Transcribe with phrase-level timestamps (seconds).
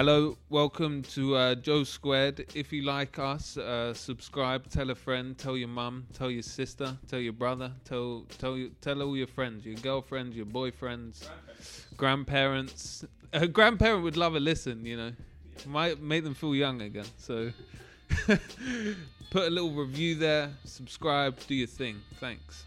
[0.00, 2.46] Hello, welcome to uh, Joe Squared.
[2.54, 6.96] If you like us, uh, subscribe, tell a friend, tell your mum, tell your sister,
[7.06, 11.28] tell your brother, tell tell you, tell all your friends, your girlfriends, your boyfriends,
[11.98, 13.04] grandparents.
[13.34, 15.12] A grandparent would love a listen, you know,
[15.66, 17.04] might make them feel young again.
[17.18, 17.52] So,
[18.26, 22.00] put a little review there, subscribe, do your thing.
[22.18, 22.64] Thanks.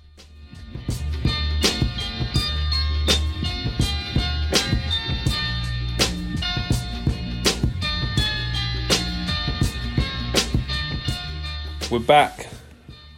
[11.94, 12.48] We're back.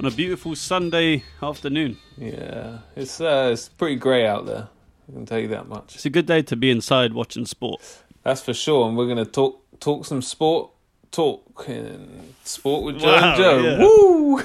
[0.01, 1.97] on a beautiful Sunday afternoon.
[2.17, 4.67] Yeah, it's uh, it's pretty grey out there.
[5.07, 5.95] I can tell you that much.
[5.95, 7.81] It's a good day to be inside watching sport.
[8.23, 8.89] That's for sure.
[8.89, 10.71] And we're gonna talk talk some sport.
[11.11, 13.59] Talk in sport with Joe Wow, and Joe.
[13.63, 13.79] yeah.
[13.79, 14.43] Woo!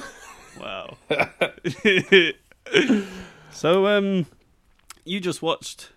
[0.61, 0.95] Wow.
[3.51, 4.27] so, um,
[5.03, 5.89] you just watched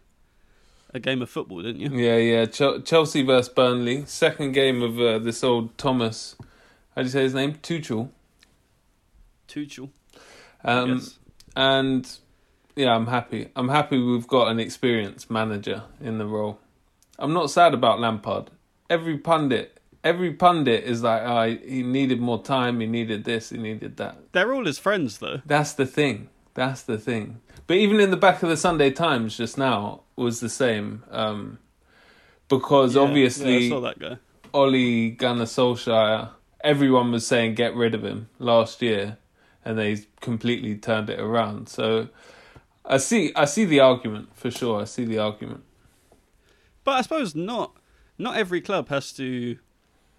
[0.92, 1.91] a game of football, didn't you?
[1.97, 2.47] Yeah, yeah.
[2.47, 4.05] Ch- Chelsea versus Burnley.
[4.06, 6.34] Second game of uh, this old Thomas.
[6.97, 7.55] How do you say his name?
[7.62, 8.08] Tuchel.
[9.55, 9.91] Tuchel.
[10.64, 11.19] Um, yes.
[11.56, 12.10] And
[12.77, 13.48] yeah, I'm happy.
[13.55, 16.58] I'm happy we've got an experienced manager in the role.
[17.19, 18.50] I'm not sad about Lampard.
[18.91, 22.80] Every pundit, every pundit is like, oh, he needed more time.
[22.80, 23.50] He needed this.
[23.50, 24.33] He needed that.
[24.33, 25.41] They're all his friends, though.
[25.46, 26.28] That's the thing.
[26.55, 27.41] That's the thing.
[27.66, 31.05] But even in the back of the Sunday Times just now was the same.
[31.11, 31.58] Um,
[32.48, 34.18] because Yeah, obviously yeah, I saw that guy.
[34.52, 36.30] Ole Gunnar Solskjaer,
[36.62, 39.18] everyone was saying get rid of him last year,
[39.65, 41.69] and they completely turned it around.
[41.69, 42.09] So
[42.84, 44.81] I see, I see the argument for sure.
[44.81, 45.62] I see the argument.
[46.84, 47.73] But I suppose not.
[48.19, 49.59] Not every club has to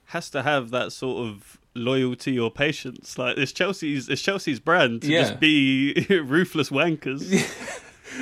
[0.10, 3.18] has to have that sort of loyalty or patience.
[3.18, 5.22] Like it's Chelsea's, it's Chelsea's brand to Yeah.
[5.22, 7.32] just be ruthless wankers.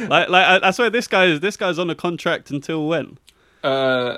[0.09, 3.17] like, like I, I swear, this guy is this guy's on a contract until when?
[3.63, 4.17] Uh,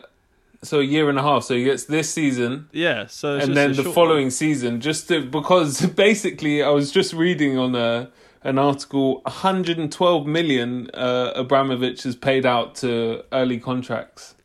[0.65, 1.43] so a year and a half.
[1.45, 3.07] So he gets this season, Yeah.
[3.07, 7.57] So it's and then the following season, just to, because basically I was just reading
[7.57, 8.09] on a
[8.43, 14.35] an article, 112 million uh, Abramovich has paid out to early contracts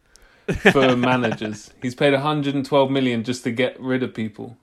[0.72, 1.70] for managers.
[1.82, 4.56] He's paid 112 million just to get rid of people.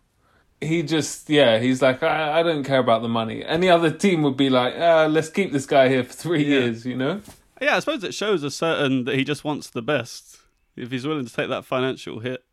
[0.60, 3.46] He just, yeah, he's like, I, I don't care about the money.
[3.46, 6.60] Any other team would be like, uh, let's keep this guy here for three Yeah.
[6.62, 7.22] years, you know?
[7.62, 10.37] Yeah, I suppose it shows a certain that he just wants the best.
[10.78, 12.44] If he's willing to take that financial hit.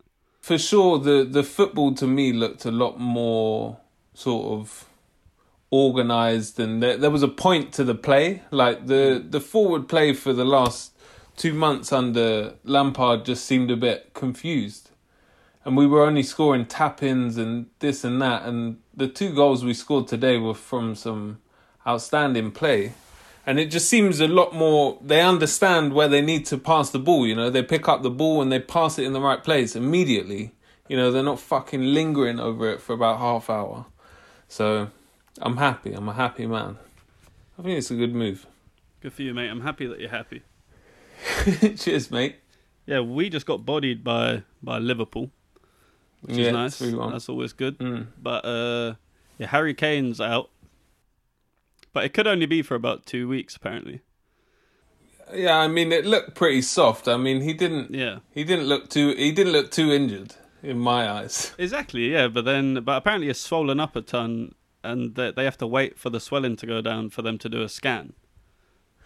[0.41, 3.77] for sure the the football to me looked a lot more
[4.13, 4.85] sort of
[5.69, 8.41] organized and there, there was a point to the play.
[8.51, 10.93] Like the the forward play for the last
[11.35, 14.91] two months under Lampard just seemed a bit confused.
[15.65, 19.73] And we were only scoring tap-ins and this and that and the two goals we
[19.73, 21.39] scored today were from some
[21.87, 22.93] outstanding play
[23.45, 26.99] and it just seems a lot more they understand where they need to pass the
[26.99, 29.43] ball you know they pick up the ball and they pass it in the right
[29.43, 30.53] place immediately
[30.87, 33.85] you know they're not fucking lingering over it for about half hour
[34.47, 34.89] so
[35.41, 36.77] i'm happy i'm a happy man
[37.59, 38.45] i think it's a good move
[39.01, 39.49] Good for you, mate.
[39.49, 40.41] I'm happy that you're happy.
[41.77, 42.37] cheers mate
[42.87, 45.29] Yeah, we just got bodied by by Liverpool,
[46.21, 46.81] which yeah is nice.
[46.81, 47.11] 3-1.
[47.11, 47.77] That's always good.
[47.77, 48.07] Mm.
[48.19, 48.95] But uh,
[49.37, 50.49] yeah, Harry Kane's out,
[51.95, 54.01] but it could only be for about two weeks, apparently.
[55.33, 58.89] yeah i mean it looked pretty soft i mean he didn't Yeah, he didn't look
[58.89, 62.11] too he didn't look too injured in my eyes exactly.
[62.11, 64.53] Yeah, but then, but apparently it's swollen up a ton,
[64.83, 67.49] and they, they have to wait for the swelling to go down for them to
[67.49, 68.13] do a scan.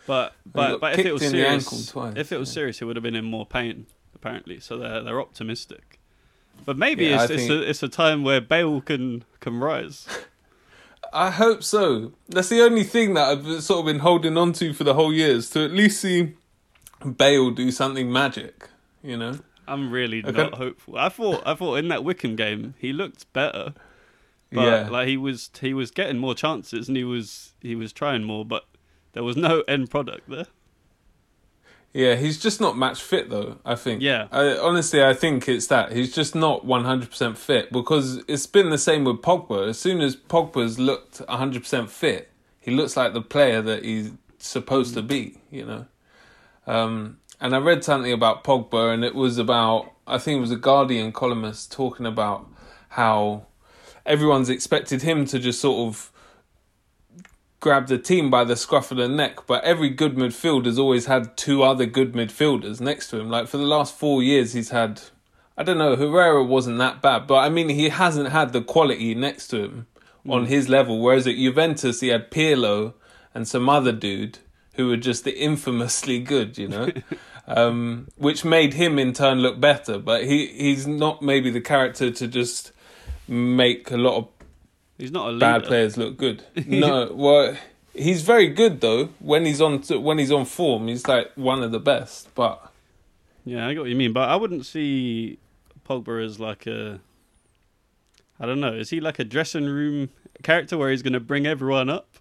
[0.07, 2.53] But but but if it was serious, twice, if it was yeah.
[2.59, 3.85] serious, it would have been in more pain.
[4.15, 5.99] Apparently, so they're they're optimistic.
[6.65, 10.07] But maybe Yeah, it's it's think- a it's a time where Bale can can rise.
[11.11, 12.13] I hope so.
[12.27, 15.11] That's the only thing that I've sort of been holding on to for the whole
[15.13, 16.33] year is to at least see
[17.17, 18.69] Bale do something magic.
[19.01, 20.31] You know, I'm really Okay.
[20.31, 20.97] not hopeful.
[20.97, 23.73] I thought I thought in that Wycombe game he looked better,
[24.51, 27.93] but yeah, like he was he was getting more chances and he was he was
[27.93, 28.65] trying more, but
[29.13, 30.47] there was no end product there.
[31.93, 32.15] Yeah.
[32.15, 33.57] He's just not match fit though.
[33.65, 34.01] I think.
[34.01, 34.27] Yeah.
[34.31, 38.45] I, honestly, I think it's that he's just not one hundred percent fit because it's
[38.45, 39.69] been the same with Pogba.
[39.69, 43.83] As soon as Pogba's looked one hundred percent fit, he looks like the player that
[43.83, 45.37] he's supposed to be.
[45.49, 45.85] You know.
[46.67, 50.51] Um, and I read something about Pogba, and it was about I think it was
[50.51, 52.47] a Guardian columnist talking about
[52.89, 53.45] how
[54.05, 56.11] everyone's expected him to just sort of
[57.59, 61.35] grab the team by the scruff of the neck, but every good midfielder's always had
[61.35, 63.29] two other good midfielders next to him.
[63.29, 65.01] Like for the last four years, he's had.
[65.57, 65.97] I don't know.
[65.97, 69.87] Herrera wasn't that bad, but I mean, he hasn't had the quality next to him
[70.27, 71.01] on his level.
[71.01, 72.93] Whereas at Juventus, he had Pirlo
[73.33, 74.39] and some other dude
[74.73, 76.89] who were just the infamously good, you know,
[77.47, 79.99] um, which made him in turn look better.
[79.99, 82.71] But he he's not maybe the character to just
[83.27, 84.38] make a lot of
[84.99, 85.39] He's not a leader.
[85.39, 86.43] bad players look good.
[86.67, 87.57] No, well,
[87.93, 89.05] he's very good though.
[89.19, 92.35] When he's on when he's on form, he's like one of the best.
[92.35, 92.71] But
[93.45, 95.39] Yeah, I get what you mean, but I wouldn't see
[95.87, 96.99] Pogba as like a.
[98.41, 98.73] I don't know.
[98.73, 100.09] Is he like a dressing room
[100.43, 102.17] character where he's going to bring everyone up?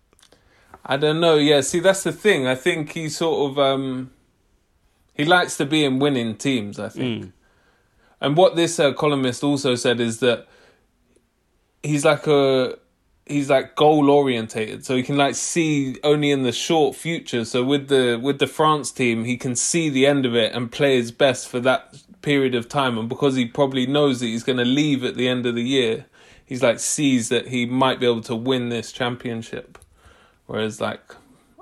[0.86, 1.36] I don't know.
[1.36, 2.46] Yeah, see, that's the thing.
[2.46, 4.12] I think he sort of um,
[5.14, 6.78] he likes to be in winning teams.
[6.78, 7.25] I think.
[7.25, 7.32] Mm.
[8.20, 10.46] And what this uh, columnist also said is that
[11.82, 12.78] he's like a
[13.28, 17.44] he's like goal orientated, so he can like see only in the short future.
[17.44, 20.70] So with the with the France team, he can see the end of it and
[20.70, 22.98] play his best for that period of time.
[22.98, 25.62] And because he probably knows that he's going to leave at the end of the
[25.62, 26.06] year,
[26.44, 29.78] he's like sees that he might be able to win this championship.
[30.46, 31.00] Whereas like.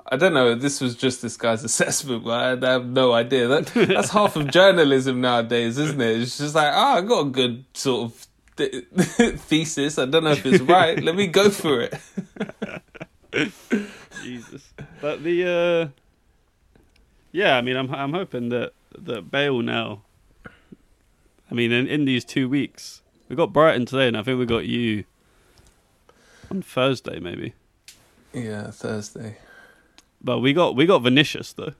[0.08, 0.54] I don't know.
[0.54, 3.48] This was just this guy's assessment, but I have no idea.
[3.48, 6.20] That that's half of journalism nowadays, isn't it?
[6.20, 8.84] It's just like, oh, I got a good sort of th-
[9.38, 9.98] thesis.
[9.98, 11.02] I don't know if it's right.
[11.02, 11.94] Let me go for it.
[14.22, 14.72] Jesus.
[15.00, 16.00] But the uh
[17.32, 20.02] yeah, I mean, I'm I'm hoping that that Bale now.
[21.50, 24.46] I mean, in, in these two weeks, we got Brighton today, and I think we
[24.46, 25.04] got you
[26.50, 27.54] on Thursday, maybe.
[28.32, 29.38] Yeah, Thursday.
[30.22, 31.74] But we got we got Vinicius though.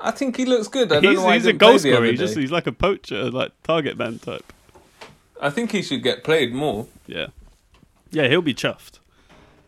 [0.00, 0.92] I think he looks good.
[0.92, 2.04] I don't He's, know why he's he a goal scorer.
[2.04, 4.52] He's just he's like a poacher, like target man type.
[5.40, 6.86] I think he should get played more.
[7.06, 7.28] Yeah,
[8.10, 8.98] yeah, he'll be chuffed.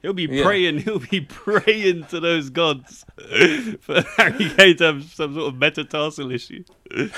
[0.02, 0.42] He'll be Yeah.
[0.44, 0.78] praying.
[0.84, 3.04] He'll be praying to those gods
[3.80, 6.64] for Harry Kane to have some sort of metatarsal issue.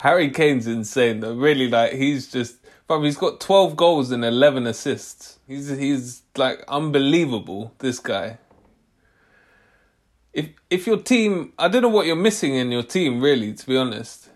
[0.00, 1.34] Harry Kane's insane though.
[1.34, 2.56] Really, like he's just.
[2.88, 5.38] But he's got twelve goals and eleven assists.
[5.46, 7.72] He's he's like unbelievable.
[7.78, 8.38] This guy.
[10.32, 13.52] If if your team, I don't know what you're missing in your team, really.
[13.52, 14.28] To be honest.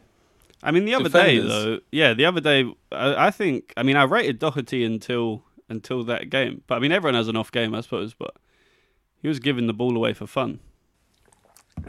[0.62, 3.96] I mean, the other day though, yeah, the other day, I, I think, I mean,
[3.96, 7.74] I rated Doherty until until that game, but I mean, everyone has an off game,
[7.74, 8.36] I suppose, but
[9.20, 10.60] he was giving the ball away for fun.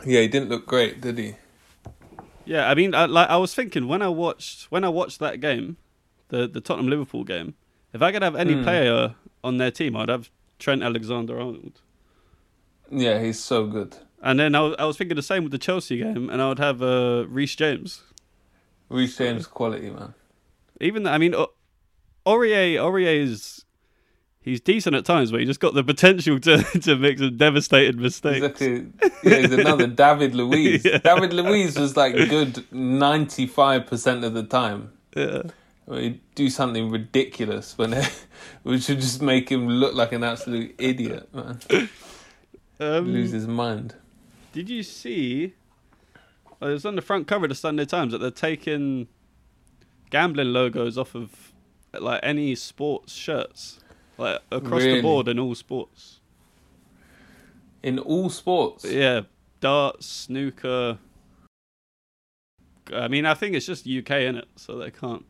[0.06, 1.36] Yeah, he didn't look great, did he?
[2.46, 5.40] Yeah, I mean, I, like I was thinking when I watched when I watched that
[5.40, 5.78] game,
[6.30, 7.54] the the Tottenham Liverpool game,
[7.94, 8.64] if I could have any Hmm.
[8.64, 10.30] player on their team, I'd have
[10.60, 11.82] Trent Alexander Arnold.
[12.92, 13.98] Yeah, he's so good.
[14.22, 16.48] And then I was, I was thinking the same with the Chelsea game, and I
[16.50, 18.04] would have uh, Reece James.
[18.94, 20.14] Reece James quality, man.
[20.80, 21.34] Even I mean,
[22.26, 23.66] Aurier Aurier is
[24.42, 28.00] he's decent at times, but he just got the potential to to make some devastating
[28.00, 28.46] mistakes.
[28.46, 28.88] Exactly.
[29.24, 30.86] Yeah, he's another David Luiz.
[30.86, 31.00] Yeah.
[31.00, 34.92] David Luiz was like good ninety five percent of the time.
[35.16, 35.44] Yeah.
[35.90, 37.92] He'd do something ridiculous when
[38.64, 41.60] which would just make him look like an absolute idiot, man.
[42.80, 43.96] Um, Lose his mind.
[44.54, 45.56] Did you see?
[46.70, 49.08] It was on the front cover of the Sunday Times that they're taking
[50.10, 51.52] gambling logos off of
[51.94, 53.80] like any sports shirts,
[54.18, 54.96] like across Really?
[54.98, 56.20] the board in all sports.
[57.82, 58.86] In all sports.
[58.86, 59.22] Yeah,
[59.60, 60.98] darts, snooker.
[62.94, 65.26] I mean, I think it's just UK in it, so they can't.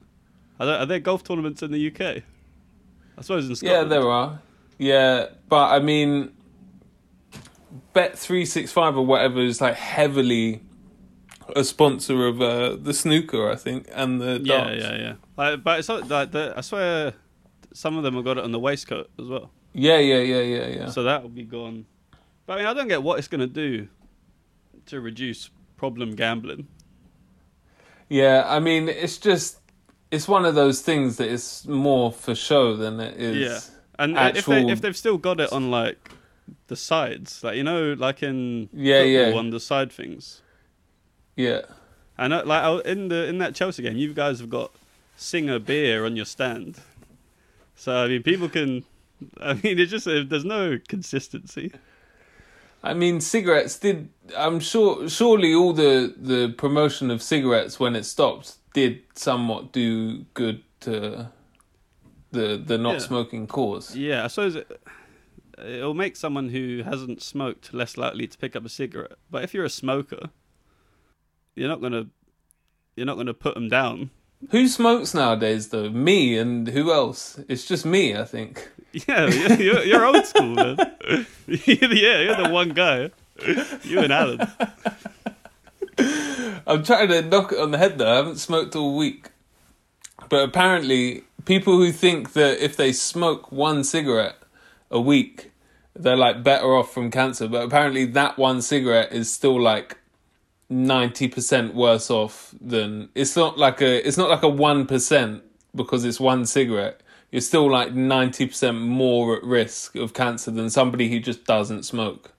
[0.59, 2.23] Are there, are there golf tournaments in the UK?
[3.17, 3.89] I suppose in Scotland.
[3.91, 4.41] Yeah, there are.
[4.77, 6.31] Yeah, but I mean,
[7.93, 10.61] Bet three six five or whatever is like heavily
[11.55, 14.81] a sponsor of uh, the snooker, I think, and the Yeah, darts.
[14.83, 15.13] yeah, yeah.
[15.37, 17.13] Like, but it's not, like the, I swear,
[17.73, 19.51] some of them have got it on the waistcoat as well.
[19.73, 20.89] yeah, yeah, yeah, yeah, yeah.
[20.89, 21.85] So that will be gone.
[22.45, 23.87] But I mean, I don't get what it's going to do
[24.87, 26.67] to reduce problem gambling.
[28.09, 29.59] Yeah, I mean, it's just
[30.11, 33.37] it's one of those things that is more for show than it is.
[33.37, 33.59] Yeah.
[33.97, 36.11] And uh, if they if they've still got it on like
[36.67, 39.33] the sides, like you know, like in Yeah, yeah.
[39.35, 40.41] on the side things.
[41.35, 41.61] Yeah,
[42.17, 44.71] I know, like in the in that Chelsea game, you guys have got
[45.15, 46.79] Singha beer on your stand.
[47.75, 48.83] So I mean, people can.
[49.39, 51.71] I mean, it's just there's no consistency.
[52.83, 54.09] I mean, cigarettes did.
[54.37, 55.07] I'm sure.
[55.09, 61.29] Surely, all the the promotion of cigarettes when it stopped did somewhat do good to
[62.31, 62.99] the the not Yeah.
[62.99, 63.95] smoking cause.
[63.95, 64.81] Yeah, I suppose it,
[65.65, 69.13] it'll make someone who hasn't smoked less likely to pick up a cigarette.
[69.31, 70.29] But if you're a smoker,
[71.55, 72.07] you're not gonna
[72.95, 74.09] you're not gonna put them down
[74.51, 75.89] Who smokes nowadays though?
[75.89, 77.39] Me and who else?
[77.47, 78.69] It's just me, I think.
[79.07, 79.25] Yeah,
[79.57, 80.77] you're, you're, old school, man.
[81.47, 83.09] yeah, you're the one guy.
[83.83, 84.47] You and Alan.
[86.67, 88.11] I'm trying to knock it on the head though.
[88.11, 89.29] I haven't smoked all week.
[90.29, 94.37] But apparently, people who think that if they smoke one cigarette
[94.91, 95.51] a week,
[95.95, 97.47] they're like better off from cancer.
[97.47, 99.97] But apparently, that one cigarette is still like
[100.73, 105.43] ninety percent worse off than it's not like a it's not like a one percent
[105.75, 107.01] because it's one cigarette.
[107.31, 111.83] You're still like ninety percent more at risk of cancer than somebody who just doesn't
[111.83, 112.33] smoke.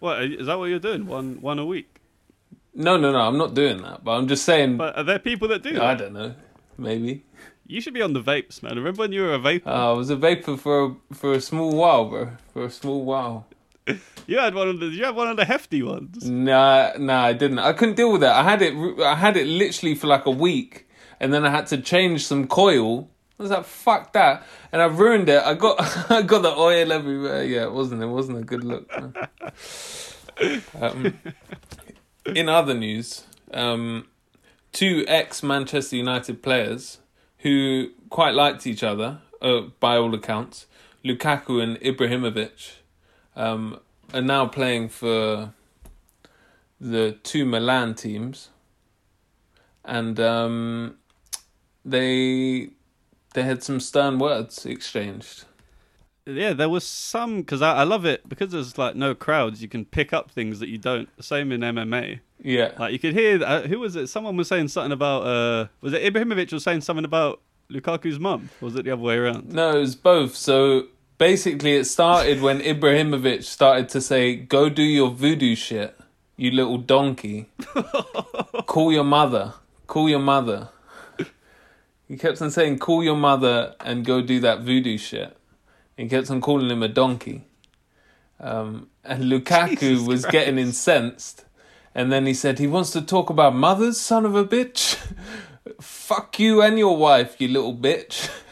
[0.00, 0.58] What is that?
[0.58, 1.06] What you're doing?
[1.06, 2.00] One one a week?
[2.74, 3.20] No, no, no.
[3.20, 4.04] I'm not doing that.
[4.04, 4.76] But I'm just saying.
[4.76, 5.80] But are there people that do?
[5.80, 5.98] I That?
[5.98, 6.34] don't know.
[6.76, 7.24] Maybe.
[7.66, 8.76] You should be on the vapes, man.
[8.76, 9.70] Remember when you were a vapor?
[9.70, 12.30] Uh, I was a vapor for a, for a small while, bro.
[12.52, 13.46] For a small while.
[14.26, 14.86] you had one of the.
[14.86, 16.28] You had one of the hefty ones.
[16.28, 17.58] Nah, nah, I didn't.
[17.58, 18.34] I couldn't deal with that.
[18.36, 18.74] I had it.
[19.00, 20.88] I had it literally for like a week,
[21.20, 23.10] and then I had to change some coil.
[23.38, 25.42] I was like, "Fuck that!" And I ruined it.
[25.42, 25.76] I got,
[26.10, 27.44] I got the oil everywhere.
[27.44, 28.02] Yeah, it wasn't.
[28.02, 28.90] It wasn't a good look.
[30.80, 31.18] um,
[32.26, 34.06] in other news, um,
[34.72, 36.98] two ex Manchester United players
[37.38, 40.66] who quite liked each other, uh, by all accounts,
[41.04, 42.76] Lukaku and Ibrahimovic,
[43.36, 43.80] um,
[44.12, 45.52] are now playing for
[46.80, 48.50] the two Milan teams,
[49.84, 50.96] and um,
[51.84, 52.70] they
[53.34, 55.44] they had some stern words exchanged.
[56.26, 59.60] Yeah, there was some because I, I love it because there's like no crowds.
[59.60, 61.14] You can pick up things that you don't.
[61.16, 62.20] The same in MMA.
[62.42, 64.06] Yeah, Like you could hear uh, who was it?
[64.08, 65.26] Someone was saying something about.
[65.26, 68.48] uh Was it Ibrahimovic was saying something about Lukaku's mum?
[68.60, 69.52] Was it the other way around?
[69.52, 70.34] no, it was both.
[70.34, 70.86] So
[71.18, 75.96] basically, it started when Ibrahimovic started to say, "Go do your voodoo shit,
[76.36, 77.46] you little donkey.
[78.66, 79.54] Call your mother.
[79.86, 80.68] Call your mother."
[82.06, 85.36] He kept on saying, "Call your mother and go do that voodoo shit."
[85.96, 87.44] He kept on calling him a donkey.
[88.40, 90.32] Um, and Lukaku Jesus was Christ.
[90.32, 91.44] getting incensed.
[91.94, 94.96] And then he said, He wants to talk about mothers, son of a bitch.
[95.80, 98.30] Fuck you and your wife, you little bitch.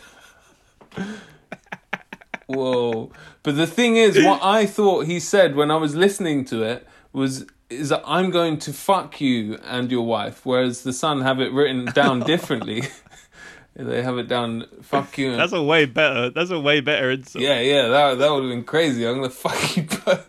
[2.55, 3.11] Whoa.
[3.43, 6.87] But the thing is, what I thought he said when I was listening to it
[7.13, 11.41] was, is that I'm going to fuck you and your wife, whereas the son have
[11.41, 12.83] it written down differently.
[13.77, 15.33] they have it down, fuck you.
[15.33, 16.31] And, That's a way better.
[16.31, 17.43] That's a way better insult.
[17.43, 19.07] yeah, yeah, that, that would have been crazy.
[19.07, 20.29] I'm going to fuck you both.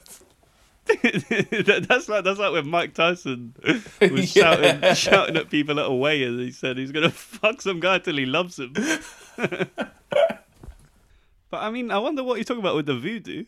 [0.86, 3.54] That's like that's like when Mike Tyson
[4.02, 4.54] was Yeah.
[4.56, 8.00] shouting shouting at people at a weigh and he said he's gonna fuck some guy
[8.00, 8.74] till he loves him.
[11.54, 13.46] But I mean, I wonder what you're talking about with the voodoo.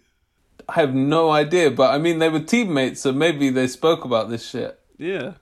[0.70, 4.30] I have no idea, but I mean, they were teammates, so maybe they spoke about
[4.30, 4.80] this shit.
[5.00, 5.34] Yeah,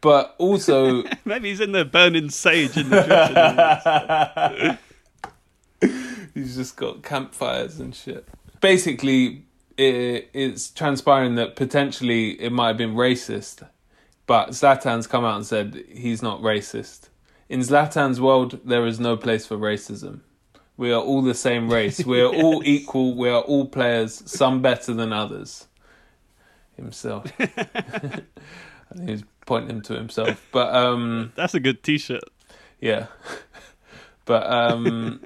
[0.00, 4.78] But also, maybe he's in there burning sage in the
[5.80, 5.88] dressing
[6.34, 8.26] he's just got campfires and shit.
[8.60, 9.44] Basically,
[9.76, 13.64] it, it's transpiring that potentially it might have been racist,
[14.26, 17.10] but Zlatan's come out and said he's not racist.
[17.48, 20.22] In Zlatan's world, there is no place for racism.
[20.78, 22.06] We are all the same race.
[22.06, 23.14] We are all equal.
[23.14, 25.66] We are all players, some better than others.
[26.76, 27.30] Himself.
[27.40, 27.50] I
[28.94, 30.46] think he's pointing him to himself.
[30.52, 32.22] But um That's a good T-shirt.
[32.80, 33.08] yeah.
[34.24, 35.20] but um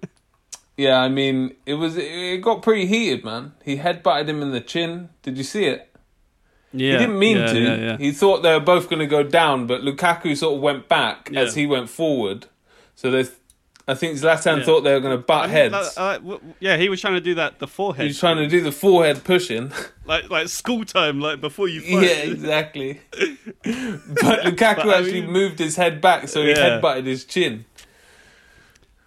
[0.79, 3.53] yeah, I mean, it was it got pretty heated, man.
[3.63, 5.11] He headbutted him in the chin.
[5.21, 5.95] Did you see it?
[6.73, 7.61] Yeah, he didn't mean yeah, to.
[7.61, 7.97] Yeah, yeah.
[7.99, 11.31] He thought they were both going to go down, but Lukaku sort of went back
[11.35, 12.47] as he went forward.
[12.95, 13.29] So they,
[13.89, 14.65] I think Zlatan Yeah.
[14.65, 15.99] thought they were going to butt I mean, heads.
[15.99, 16.19] uh,
[16.61, 17.59] yeah, he was trying to do that.
[17.59, 18.03] The forehead.
[18.05, 19.73] he was trying to do the forehead pushing.
[20.07, 23.01] like like school time, like before you yeah, exactly.
[23.11, 26.81] but Lukaku But I actually mean- moved his head back, so he Yeah.
[26.81, 27.65] headbutted his chin.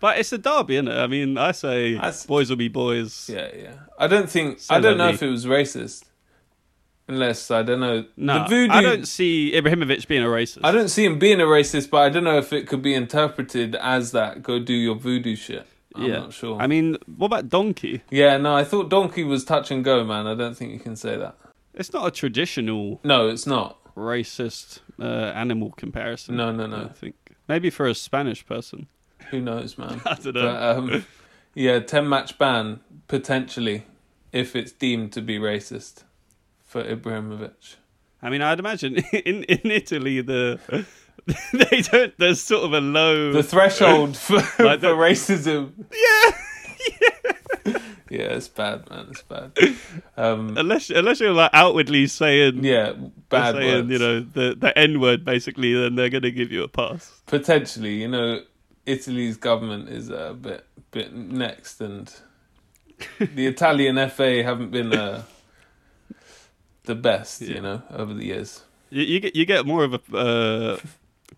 [0.02, 0.98] But it's a derby, isn't it?
[0.98, 3.30] I mean, I say That's- boys will be boys.
[3.34, 3.74] Yeah, yeah.
[3.98, 4.60] I don't think.
[4.60, 5.16] So I don't know lovely.
[5.16, 6.04] if it was racist.
[7.08, 8.06] Unless I don't know.
[8.18, 8.74] No, the voodoo.
[8.74, 10.62] I don't see Ibrahimovic being a racist.
[10.64, 12.96] I don't see him being a racist, but I don't know if it could be
[12.96, 14.42] interpreted as that.
[14.42, 15.68] Go do your voodoo shit.
[15.94, 16.20] I'm yeah.
[16.20, 16.60] not sure.
[16.60, 18.02] I mean, what about donkey?
[18.10, 20.28] yeah, no, I thought donkey was touch and go, man.
[20.28, 21.38] I don't think you can say that.
[21.74, 23.78] It's not a traditional No, it's not.
[23.96, 26.36] racist uh, animal comparison.
[26.36, 26.78] No, no, no.
[26.78, 27.16] don't think
[27.48, 28.88] maybe for a Spanish person.
[29.30, 30.02] Who knows, man?
[30.06, 30.42] I don't know.
[30.42, 31.06] But um,
[31.54, 33.86] yeah, ten match ban potentially
[34.32, 36.04] if it's deemed to be racist
[36.66, 37.76] for Ibrahimovic.
[38.22, 40.60] I mean, I'd imagine in in Italy the
[41.54, 42.14] they don't.
[42.18, 43.32] There's sort of a low.
[43.32, 45.72] The threshold for, Like for racism.
[45.92, 46.32] yeah.
[48.08, 49.08] Yeah, it's bad, man.
[49.10, 49.52] It's bad.
[50.16, 52.94] Um, Unless unless you're like outwardly saying yeah,
[53.30, 53.90] bad saying, words.
[53.90, 57.22] you know, the the N word basically, then they're gonna give you a pass.
[57.26, 58.42] Potentially, you know,
[58.86, 62.14] Italy's government is a bit bit next, and
[63.20, 65.24] the Italian FA haven't been uh,
[66.86, 67.56] the best, Yeah.
[67.56, 68.64] you know, over the years.
[68.90, 70.78] You, you get you get more of a uh,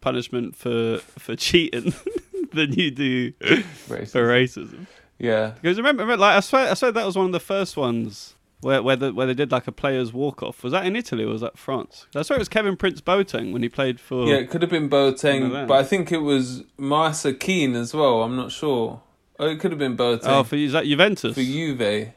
[0.01, 1.93] punishment for for cheating
[2.53, 3.31] than you do
[3.87, 4.11] Racist.
[4.11, 4.85] for racism.
[5.19, 7.75] Yeah, Because remember, remember, like I swear, I swear that was one of the first
[7.75, 10.61] ones where where, the, where they did like a players walk off.
[10.63, 12.05] Was that in Italy or was that France?
[12.15, 14.27] I swear it was Kevin Prince Boateng when he played for.
[14.27, 18.21] yeah, it could have been Boateng, but I think it was Moise Kean as well.
[18.21, 19.01] I'm not sure.
[19.39, 21.33] Oh, it could have been Boateng Oh, for is that Juventus?
[21.33, 22.11] for Juve.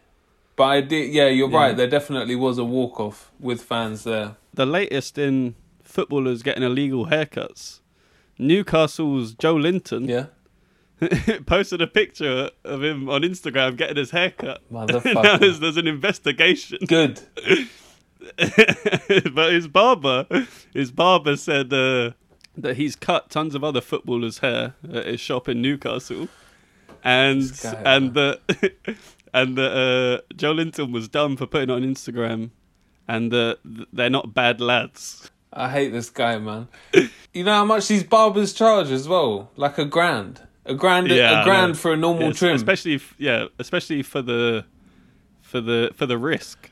[0.61, 1.57] But I did, yeah, you're Yeah.
[1.57, 1.75] right.
[1.75, 4.37] There definitely was a walk off with fans there.
[4.53, 7.81] the latest in footballers getting illegal haircuts.
[8.39, 10.27] Newcastle's Joelinton Yeah,
[11.47, 14.61] posted a picture of him on Instagram getting his haircut.
[14.71, 14.85] now
[15.39, 16.79] there's, there's an investigation.
[16.87, 17.21] Good.
[19.35, 20.27] but his barber,
[20.75, 22.11] his barber said uh,
[22.59, 26.29] that he's cut tons of other footballers' hair at his shop in Newcastle,
[27.03, 28.41] and guy, and that
[29.33, 32.51] and that uh, Joelinton was done for putting it on Instagram,
[33.09, 33.59] and that
[33.93, 35.31] they're not bad lads.
[35.53, 36.69] I hate this guy, man.
[37.35, 39.51] you know how much these barbers charge as well?
[39.57, 40.43] Like a grand.
[40.65, 42.55] A grand Yeah, a grand for a normal Yes, trim.
[42.55, 44.65] especially if, yeah, especially for the
[45.43, 46.71] for the for the risk.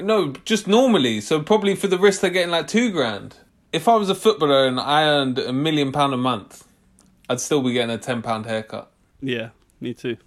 [0.00, 1.20] No, just normally.
[1.22, 3.36] So probably for the risk they're getting like two grand.
[3.72, 6.66] If I was a footballer and I earned a million pound a month,
[7.30, 8.90] I'd still be getting a ten pound haircut.
[9.22, 10.18] Yeah, me too.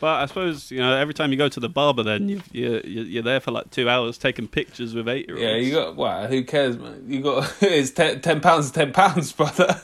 [0.00, 2.80] But I suppose you know every time you go to the barber, then you you
[2.84, 5.42] you're you're there for like two hours taking pictures with eight year olds.
[5.46, 7.04] Yeah, you got well, who cares, man?
[7.06, 9.80] You got it's ten, ten pounds, ten pounds, brother.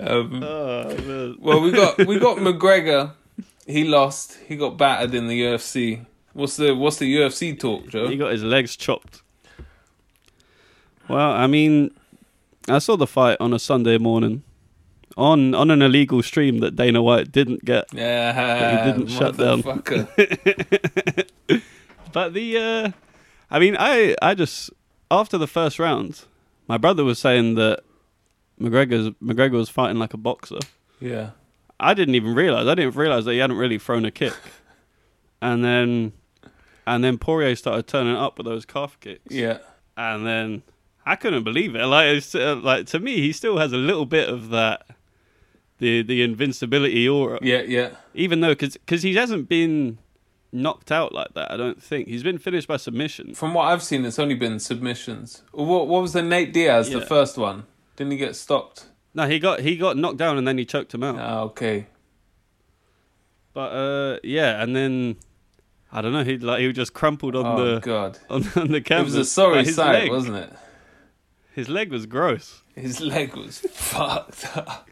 [0.00, 3.12] um, Oh, well, we got we got McGregor.
[3.66, 4.38] He lost.
[4.48, 6.06] He got battered in the UFC.
[6.32, 8.08] What's the what's the UFC talk, Joe?
[8.08, 9.22] he got his legs chopped.
[11.08, 11.90] Well, I mean,
[12.68, 14.42] I saw the fight on a Sunday morning
[15.16, 17.86] on on an illegal stream that Dana White didn't get.
[17.92, 19.62] Yeah, He didn't shut down.
[22.12, 22.90] But the, uh,
[23.50, 24.70] I mean, I I just
[25.10, 26.24] after the first round,
[26.66, 27.84] my brother was saying that
[28.60, 30.58] McGregor's McGregor was fighting like a boxer.
[31.00, 31.30] yeah,
[31.78, 32.66] I didn't even realize.
[32.66, 34.34] I didn't realize that he hadn't really thrown a kick,
[35.42, 36.12] and then
[36.86, 39.32] and then Poirier started turning up with those calf kicks.
[39.32, 39.58] yeah.
[39.96, 40.62] and then
[41.06, 41.84] I couldn't believe it.
[41.84, 44.84] Like, it's, uh, like to me, he still has a little bit of that,
[45.80, 47.38] the the invincibility aura.
[47.42, 47.90] Yeah, yeah.
[48.14, 49.98] Even though, because he hasn't been
[50.52, 51.50] knocked out like that.
[51.50, 53.34] I don't think he's been finished by submission.
[53.34, 55.42] From what I've seen, it's only been submissions.
[55.52, 57.64] What what was the Nate Diaz, the first one?
[57.96, 58.86] Didn't he get stopped?
[59.14, 61.16] No, he got he got knocked down and then he choked him out.
[61.18, 61.86] Ah, okay.
[63.52, 65.16] But uh, yeah, and then
[65.90, 66.24] I don't know.
[66.24, 69.14] He like he just crumpled on oh the god, on, on the it canvas.
[69.14, 70.52] was a sorry his sight, leg, wasn't it?
[71.52, 72.62] His leg was gross.
[72.76, 74.89] His leg was fucked up.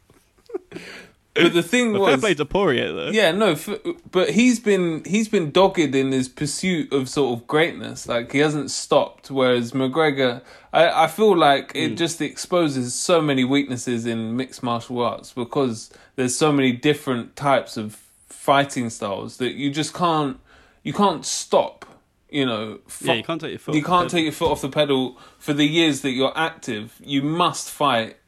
[1.35, 3.11] But the thing But fair was, play to Poirier though.
[3.11, 3.69] yeah, no, f-
[4.11, 8.09] but he's been he's been dogged in his pursuit of sort of greatness.
[8.09, 9.31] Like he hasn't stopped.
[9.31, 11.95] Whereas McGregor, I I feel like it hmm.
[11.97, 17.77] just exposes so many weaknesses in mixed martial arts because there's so many different types
[17.77, 20.41] of fighting styles that you just can't
[20.83, 21.85] you can't stop.
[22.31, 23.75] You know, Yeah, you can't take your foot.
[23.75, 24.11] you off can't pedal.
[24.11, 26.95] take your foot off the pedal for the years that you're active.
[27.01, 28.19] You must fight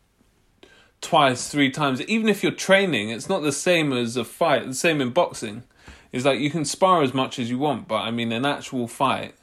[1.01, 2.03] twice, three times.
[2.03, 4.67] Even if you're training, it's not the same as a fight.
[4.67, 5.65] The same in boxing.
[6.13, 8.89] is like you can spar as much as you want, but I mean, an actual
[8.89, 9.35] fight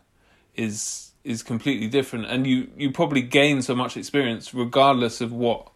[0.55, 5.69] is is completely different, and you you probably gain so much experience regardless of what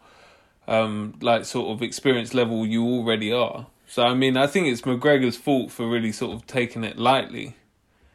[0.68, 3.68] um like sort of experience level you already are.
[3.88, 7.56] So I mean, I think it's McGregor's fault for really sort of taking it lightly.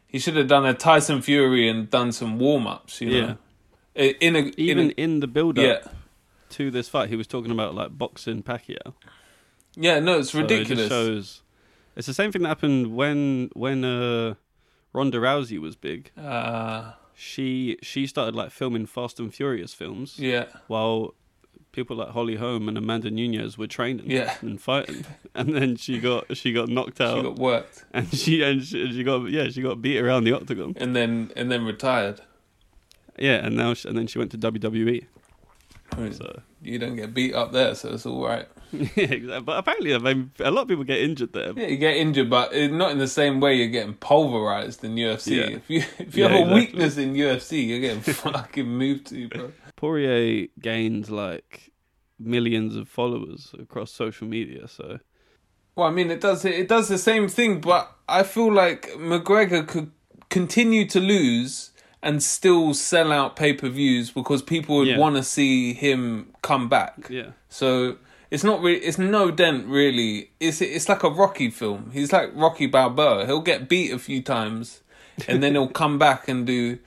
[0.06, 3.00] He should have done a Tyson Fury and done some warm ups.
[3.00, 3.36] You know,
[3.94, 4.12] Yeah.
[4.20, 5.92] In a Even in in the build up yeah
[6.50, 8.94] to this fight, he was talking about like boxing Pacquiao.
[9.76, 10.78] yeah no, it's So it ridiculous.
[10.78, 11.42] just shows
[11.96, 14.34] it's the same thing that happened when when uh,
[14.92, 16.10] Ronda Rousey was big.
[16.16, 21.14] uh, She she started like filming Fast and Furious films yeah, while
[21.72, 24.34] people like Holly Holm and Amanda Nunes were training Yeah.
[24.40, 25.04] and fighting,
[25.34, 28.92] and then she got she got knocked out she got worked and she and she,
[28.92, 30.74] she got yeah she got beat around the octagon.
[30.78, 32.20] and then and then retired.
[33.18, 35.06] Yeah, and now she, and then she went to WWE.
[36.12, 38.46] So you don't get beat up there, so it's all right.
[38.72, 39.40] yeah, exactly.
[39.40, 41.52] But apparently, I mean, a lot of people get injured there.
[41.56, 45.36] Yeah, you get injured, but not in the same way you're getting pulverized in UFC.
[45.36, 45.56] Yeah.
[45.56, 46.54] If you if you Yeah, have a exactly.
[46.54, 49.52] weakness in UFC, you're getting fucking moved to, bro.
[49.76, 51.72] Poirier gained like
[52.18, 54.98] millions of followers across social media, so
[55.76, 59.66] Well, I mean, it does it does the same thing, but I feel like McGregor
[59.66, 59.92] could
[60.28, 61.70] continue to lose
[62.06, 64.98] and still sell out pay per views because people would Yeah.
[64.98, 66.94] want to see him come back.
[67.10, 67.30] Yeah.
[67.48, 67.96] So
[68.30, 70.30] it's not really it's no dent really.
[70.40, 71.90] It's it's like a Rocky film.
[71.92, 73.26] He's like Rocky Balboa.
[73.26, 74.80] He'll get beat a few times
[75.28, 76.78] and then he'll come back and do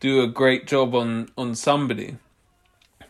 [0.00, 2.16] do a great job on on somebody.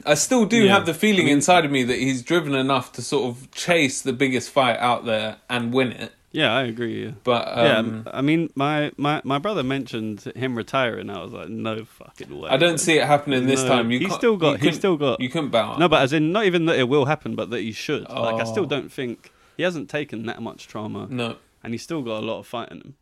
[0.06, 0.72] I still do Yeah.
[0.74, 3.50] have the feeling I mean- inside of me that he's driven enough to sort of
[3.52, 6.12] chase the biggest fight out there and win it.
[6.34, 7.04] Yeah, I agree.
[7.04, 7.12] Yeah.
[7.22, 11.08] But um, yeah, I mean, my, my, my brother mentioned him retiring.
[11.08, 12.50] I was like, no fucking way.
[12.50, 13.92] I don't see it happening this No, time.
[13.92, 14.58] You he's still got.
[14.60, 15.20] He's still got.
[15.20, 15.76] You couldn't bow.
[15.76, 18.02] No, but as in, not even that it will happen, but that he should.
[18.08, 18.66] Like, I still Oh.
[18.66, 21.36] don't think he hasn't taken that much trauma, no.
[21.62, 22.94] and he's still got a lot of fight in him.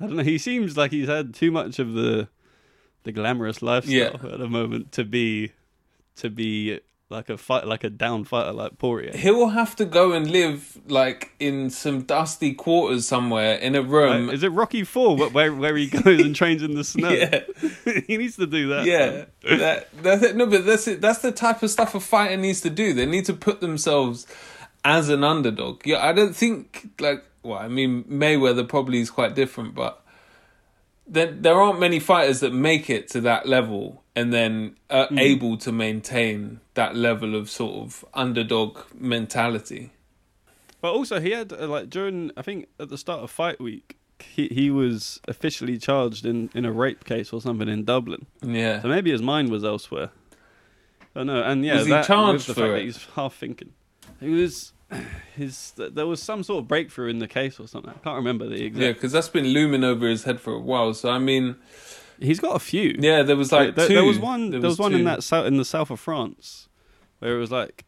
[0.00, 0.22] I don't know.
[0.24, 2.26] He seems like he's had too much of the,
[3.04, 4.32] the glamorous lifestyle Yeah.
[4.32, 5.52] at the moment to be,
[6.16, 9.16] to be like a fight, like a down fighter like Poirier.
[9.16, 14.28] He'll have to go and live like in some dusty quarters somewhere in a room.
[14.28, 14.34] Right?
[14.34, 17.10] Is it Rocky Four wh- where where he goes and trains in the snow?
[17.10, 17.40] Yeah.
[18.06, 18.84] he needs to do that.
[18.84, 20.36] Yeah, that, that's it.
[20.36, 21.00] No, but that's it.
[21.00, 22.94] That's the type of stuff a fighter needs to do.
[22.94, 24.26] They need to put themselves
[24.84, 25.84] as an underdog.
[25.84, 27.24] Yeah, I don't think like.
[27.42, 30.04] Well, I mean, Mayweather probably is quite different, but
[31.08, 35.56] there there aren't many fighters that make it to that level and then are able
[35.58, 39.90] to maintain that level of sort of underdog mentality.
[40.80, 43.96] But also, he had uh, like during I think at the start of fight week,
[44.18, 48.26] he he was officially charged in in a rape case or something in Dublin.
[48.42, 50.10] Yeah, So maybe his mind was elsewhere.
[51.14, 52.72] I don't know, and yeah, Was he that, charged the for fact it?
[52.76, 53.72] that he's half thinking.
[54.20, 54.72] He was
[55.36, 55.72] his.
[55.76, 57.90] There was some sort of breakthrough in the case or something.
[57.90, 58.82] I can't remember the exact.
[58.82, 60.94] yeah, because that's been looming over his head for a while.
[60.94, 61.56] So I mean,
[62.20, 62.96] He's got a few.
[62.98, 63.94] yeah, there was like there, two.
[63.94, 64.50] there was one.
[64.50, 66.68] There, was, one in that south in the south of France,
[67.18, 67.84] where it was like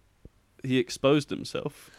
[0.64, 1.90] he exposed himself.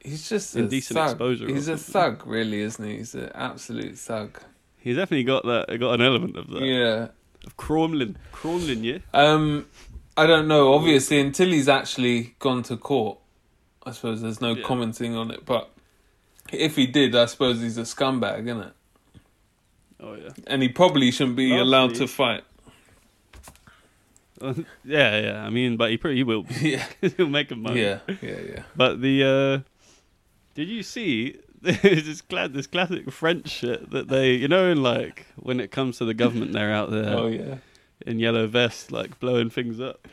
[0.00, 1.10] He's just a Indecent thug.
[1.10, 2.96] exposure He's a thug, really, isn't he?
[2.96, 4.40] He's an absolute thug.
[4.78, 5.78] He's definitely got that.
[5.78, 6.62] Got an element of that.
[6.62, 7.08] Yeah.
[7.46, 8.98] Of Crumlin, Crumlin, yeah.
[9.14, 9.66] Um,
[10.16, 10.74] I don't know.
[10.74, 13.18] Obviously, until he's actually gone to court,
[13.84, 14.64] I suppose there's no Yeah.
[14.64, 15.44] commenting on it.
[15.44, 15.70] But
[16.52, 18.72] if he did, I suppose he's a scumbag, isn't it?
[20.02, 20.30] Oh yeah.
[20.46, 22.44] And he probably shouldn't be allowed to fight.
[24.84, 25.44] yeah, yeah.
[25.46, 26.44] I mean, but he pretty he will.
[26.60, 26.84] yeah,
[27.16, 27.80] He'll make him money.
[27.82, 28.62] yeah, yeah, yeah.
[28.74, 29.24] But the
[29.64, 29.70] uh
[30.54, 35.60] did you see this glad this classic French shit that they you know like when
[35.60, 37.56] it comes to the government they're out there Oh yeah.
[38.04, 40.08] in yellow vests like blowing things up.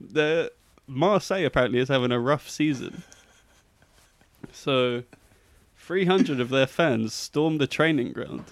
[0.00, 0.52] The
[0.86, 3.02] Marseille apparently is having a rough season.
[4.52, 5.04] So
[5.78, 8.44] 300 of their fans stormed the training ground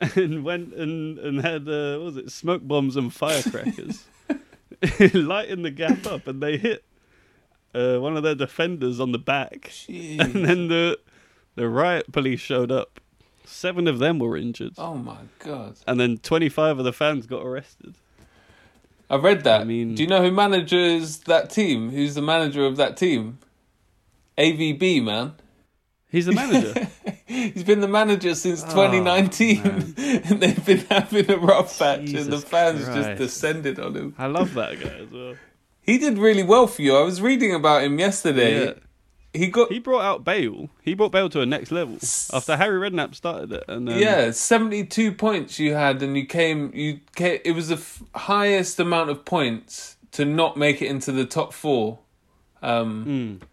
[0.16, 4.04] and went and and had uh, what was it smoke bombs and firecrackers
[5.14, 6.84] lighting the gap up and they hit
[7.74, 10.98] uh, one of their defenders on the back and then the
[11.54, 13.00] the riot police showed up
[13.44, 15.76] seven of them were injured Oh my god.
[15.86, 17.94] and then 25 of the fans got arrested
[19.08, 19.60] I read that.
[19.60, 21.90] I mean- do you know who manages that team?
[21.90, 23.38] Who's the manager of that team?
[24.36, 25.34] AVB, man.
[26.10, 26.88] He's the manager
[27.26, 29.94] He's been the manager since Oh, 2019, man.
[30.24, 34.14] and they've been having a rough patch, and the Jesus fans just descended on him.
[34.18, 35.34] i love that guy as well
[35.82, 36.96] He did really well for you.
[36.96, 38.64] I was reading about him yesterday.
[38.66, 38.72] Yeah.
[39.34, 40.70] He got He brought out Bale.
[40.82, 41.96] He brought Bale to a next level
[42.32, 43.64] after Harry Redknapp started it.
[43.68, 46.70] And then, yeah, 72 points you had, and you came.
[46.74, 51.12] You came, It was the f- highest amount of points to not make it into
[51.12, 51.98] the top four.
[52.62, 53.04] Um,
[53.42, 53.46] Mm.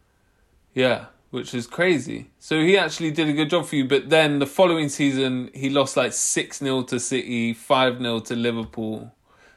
[0.73, 2.29] Yeah, which is crazy.
[2.37, 5.67] So he actually did a good job for you, but then the following season he
[5.67, 9.11] lost like 6 0 to City, 5 0 to Liverpool.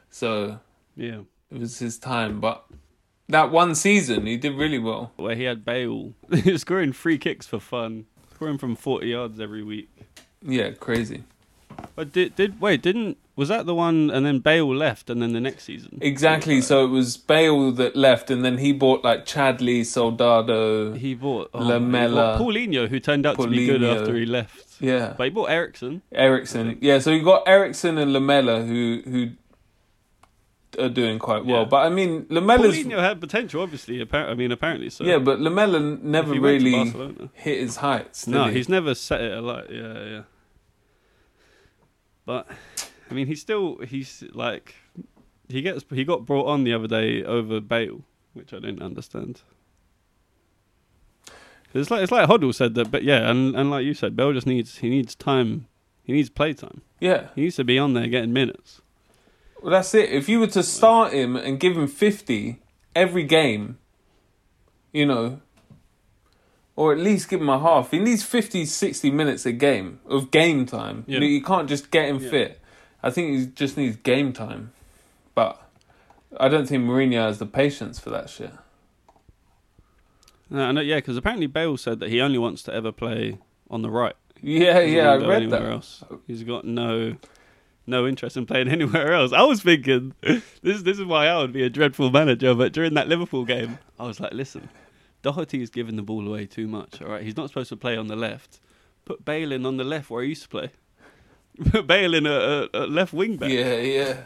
[0.09, 0.59] So
[0.95, 1.19] yeah.
[1.51, 2.39] it was his time.
[2.39, 2.65] But
[3.29, 5.11] that one season he did really well.
[5.17, 9.39] Where he had Bale he was scoring free kicks for fun, scoring from 40 yards
[9.39, 9.91] every week.
[10.41, 11.25] Yeah, crazy.
[11.95, 12.81] But did did wait?
[12.81, 14.09] Didn't was that the one?
[14.09, 15.99] And then Bale left, and then the next season.
[16.01, 16.59] Exactly.
[16.61, 20.93] So it was Bale that left, and then he bought like Chadli, Soldado.
[20.93, 22.09] he bought oh, Lamela.
[22.09, 24.81] he bought Paulinho, who turned out to be good after he left.
[24.81, 26.01] Yeah, But he bought Eriksen.
[26.11, 26.77] Eriksen.
[26.81, 29.29] Yeah, so you got Eriksen and Lamela who who
[30.79, 31.61] are doing quite well.
[31.61, 31.65] Yeah.
[31.65, 34.03] But I mean, Lamela's Paulinho had potential, obviously.
[34.03, 35.03] Appar- I mean, apparently so.
[35.03, 38.27] yeah, but Lamela never If he went to really hit his heights.
[38.27, 38.53] No, he?
[38.53, 39.67] he's never set it alight.
[39.69, 40.21] Yeah, yeah.
[42.27, 42.45] But
[43.09, 44.75] I mean, he's still he's like
[45.47, 48.01] he gets he got brought on the other day over Bale,
[48.33, 49.41] which I don't understand.
[51.73, 54.33] It's like it's like Hoddle said that, but yeah, and and like you said, Bale
[54.33, 55.67] just needs he needs time,
[56.03, 56.81] he needs play time.
[56.99, 57.29] yeah.
[57.33, 58.81] He needs to be on there getting minutes.
[59.61, 60.11] Well, that's it.
[60.11, 62.61] If you were to start him and give him fifty
[62.93, 63.77] every game,
[64.91, 65.39] you know,
[66.77, 67.91] or at least give him a half.
[67.91, 71.03] He needs 50, 60 minutes a game of game time.
[71.07, 71.19] Yeah.
[71.19, 72.29] You, you can't just get him Yeah.
[72.29, 72.61] fit.
[73.03, 74.71] I think he just needs game time.
[75.35, 75.61] But
[76.39, 78.51] I don't think Mourinho has the patience for that shit.
[80.49, 83.37] No, yeah, because apparently Bale said that he only wants to ever play
[83.69, 84.15] on the right.
[84.41, 85.71] Yeah, yeah, I read anywhere that.
[85.71, 86.03] Else.
[86.25, 87.17] He's got no
[87.85, 89.33] no interest in playing anywhere else.
[89.33, 92.53] I was thinking this this is why I would be a dreadful manager.
[92.53, 94.69] But during that Liverpool game, I was like, listen,
[95.27, 97.01] Doherty is giving the ball away too much.
[97.01, 98.61] All right, he's not supposed to play on the left.
[99.03, 100.69] Put Bale in on the left where he used to play.
[101.69, 103.49] Put Bale in a, a, a left wing back.
[103.49, 104.21] Yeah, yeah.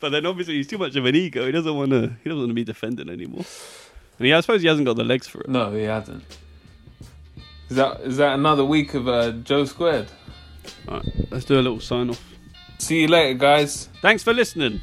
[0.00, 1.46] But then obviously he's too much of an ego.
[1.46, 2.16] He doesn't want to.
[2.24, 3.44] He doesn't want to be defending anymore.
[4.18, 5.48] And he, I suppose he hasn't got the legs for it.
[5.48, 6.24] No, he hasn't.
[7.68, 10.08] Is that is that another week of uh, Joe Squared?
[10.88, 12.24] All right, let's do a little sign off.
[12.78, 13.88] See you later, guys.
[14.02, 14.80] Thanks for listening.